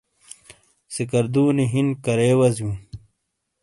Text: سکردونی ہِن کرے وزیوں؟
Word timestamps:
سکردونی 0.93 1.65
ہِن 1.73 1.87
کرے 2.03 2.29
وزیوں؟ 2.39 2.75